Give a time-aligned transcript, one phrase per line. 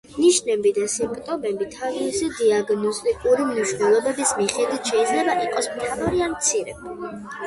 [0.21, 6.75] ნიშნები და სიმპტომები, თავისი დიაგნოსტიკური მნიშვნელობის მიხედვით შეიძლება იყოს მთავარი ან მცირე.